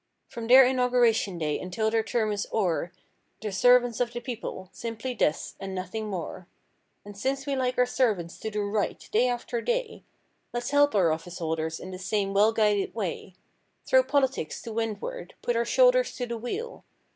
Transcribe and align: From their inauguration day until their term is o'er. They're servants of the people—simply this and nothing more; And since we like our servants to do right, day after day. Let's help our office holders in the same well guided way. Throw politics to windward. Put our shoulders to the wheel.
From 0.27 0.47
their 0.47 0.65
inauguration 0.65 1.37
day 1.37 1.59
until 1.59 1.91
their 1.91 2.01
term 2.01 2.31
is 2.31 2.47
o'er. 2.51 2.91
They're 3.39 3.51
servants 3.51 3.99
of 3.99 4.13
the 4.13 4.19
people—simply 4.19 5.13
this 5.13 5.55
and 5.59 5.75
nothing 5.75 6.07
more; 6.09 6.47
And 7.05 7.15
since 7.15 7.45
we 7.45 7.55
like 7.55 7.77
our 7.77 7.85
servants 7.85 8.39
to 8.39 8.49
do 8.49 8.63
right, 8.63 9.07
day 9.11 9.27
after 9.27 9.61
day. 9.61 10.03
Let's 10.53 10.71
help 10.71 10.95
our 10.95 11.11
office 11.11 11.37
holders 11.37 11.79
in 11.79 11.91
the 11.91 11.99
same 11.99 12.33
well 12.33 12.51
guided 12.51 12.95
way. 12.95 13.35
Throw 13.85 14.01
politics 14.01 14.59
to 14.63 14.73
windward. 14.73 15.35
Put 15.43 15.55
our 15.55 15.65
shoulders 15.65 16.15
to 16.15 16.25
the 16.25 16.35
wheel. 16.39 16.83